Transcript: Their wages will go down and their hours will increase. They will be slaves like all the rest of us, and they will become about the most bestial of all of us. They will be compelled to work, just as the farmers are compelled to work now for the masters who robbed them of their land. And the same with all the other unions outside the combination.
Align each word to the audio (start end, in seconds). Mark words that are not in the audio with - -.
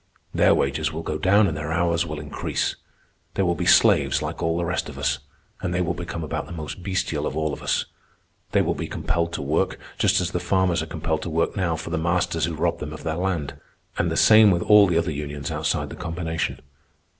Their 0.33 0.55
wages 0.55 0.91
will 0.91 1.03
go 1.03 1.19
down 1.19 1.45
and 1.45 1.55
their 1.55 1.71
hours 1.71 2.07
will 2.07 2.19
increase. 2.19 2.75
They 3.35 3.43
will 3.43 3.53
be 3.53 3.67
slaves 3.67 4.19
like 4.23 4.41
all 4.41 4.57
the 4.57 4.65
rest 4.65 4.89
of 4.89 4.97
us, 4.97 5.19
and 5.61 5.75
they 5.75 5.81
will 5.83 5.93
become 5.93 6.23
about 6.23 6.47
the 6.47 6.51
most 6.51 6.81
bestial 6.81 7.27
of 7.27 7.37
all 7.37 7.53
of 7.53 7.61
us. 7.61 7.85
They 8.51 8.63
will 8.63 8.73
be 8.73 8.87
compelled 8.87 9.31
to 9.33 9.43
work, 9.43 9.77
just 9.99 10.19
as 10.19 10.31
the 10.31 10.39
farmers 10.39 10.81
are 10.81 10.87
compelled 10.87 11.21
to 11.21 11.29
work 11.29 11.55
now 11.55 11.75
for 11.75 11.91
the 11.91 11.99
masters 11.99 12.45
who 12.45 12.55
robbed 12.55 12.79
them 12.79 12.93
of 12.93 13.03
their 13.03 13.13
land. 13.15 13.59
And 13.99 14.09
the 14.09 14.17
same 14.17 14.49
with 14.49 14.63
all 14.63 14.87
the 14.87 14.97
other 14.97 15.11
unions 15.11 15.51
outside 15.51 15.91
the 15.91 15.95
combination. 15.95 16.61